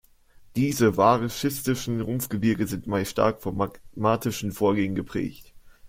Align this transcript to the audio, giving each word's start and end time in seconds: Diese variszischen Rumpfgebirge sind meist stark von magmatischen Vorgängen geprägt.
Diese 0.55 0.97
variszischen 0.97 2.01
Rumpfgebirge 2.01 2.65
sind 2.65 2.87
meist 2.87 3.11
stark 3.11 3.39
von 3.39 3.55
magmatischen 3.55 4.51
Vorgängen 4.51 4.95
geprägt. 4.95 5.53